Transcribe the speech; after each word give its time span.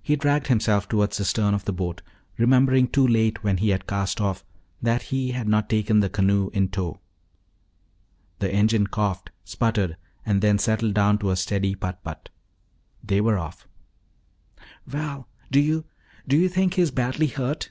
He 0.00 0.16
dragged 0.16 0.46
himself 0.46 0.88
toward 0.88 1.10
the 1.12 1.22
stern 1.26 1.52
of 1.52 1.66
the 1.66 1.72
boat, 1.74 2.00
remembering 2.38 2.88
too 2.88 3.06
late, 3.06 3.44
when 3.44 3.58
he 3.58 3.68
had 3.68 3.86
cast 3.86 4.18
off, 4.18 4.42
that 4.80 5.02
he 5.12 5.32
had 5.32 5.46
not 5.46 5.68
taken 5.68 6.00
the 6.00 6.08
canoe 6.08 6.48
in 6.54 6.68
tow. 6.70 6.98
The 8.38 8.50
engine 8.50 8.86
coughed, 8.86 9.32
sputtered, 9.44 9.98
and 10.24 10.40
then 10.40 10.58
settled 10.58 10.94
down 10.94 11.18
to 11.18 11.30
a 11.30 11.36
steady 11.36 11.74
putt 11.74 12.02
putt. 12.02 12.30
They 13.04 13.20
were 13.20 13.36
off. 13.38 13.68
"Val, 14.86 15.28
do 15.50 15.60
you 15.60 15.84
do 16.26 16.38
you 16.38 16.48
think 16.48 16.72
he 16.76 16.80
is 16.80 16.90
badly 16.90 17.26
hurt?" 17.26 17.70